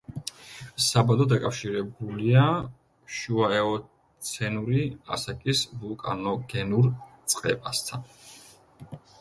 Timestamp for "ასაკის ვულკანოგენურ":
5.19-6.91